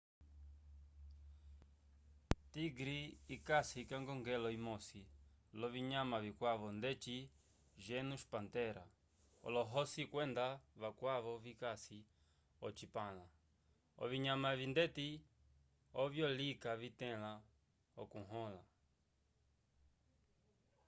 tigre 2.51 2.99
ikasi 3.35 3.79
k’ekongelo 3.87 4.49
imosi 4.59 5.01
l’ovinyama 5.59 6.17
vikwavo 6.25 6.67
ndeci 6.79 7.17
genus 7.85 8.23
panthera 8.31 8.85
olohosi 9.47 10.01
kwenda 10.11 10.45
vakwavo 10.81 11.33
vikasi 11.45 11.99
ocipãla. 12.67 13.25
ovinyama 14.03 14.47
evi 14.55 14.67
ndeti 14.73 15.07
ovyo 16.03 16.25
lika 16.39 16.71
vitẽla 16.81 17.31
okuhõla 18.01 18.63